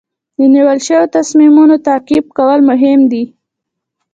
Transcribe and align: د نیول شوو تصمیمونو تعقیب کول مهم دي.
د 0.37 0.39
نیول 0.53 0.79
شوو 0.87 1.11
تصمیمونو 1.17 1.75
تعقیب 1.87 2.25
کول 2.37 2.59
مهم 2.69 2.99
دي. 3.11 3.23